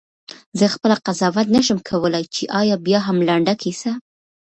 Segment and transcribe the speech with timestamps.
[0.59, 3.91] زه خپله قضاوت نه شم کولای چې آیا بیاهم لنډه کیسه؟…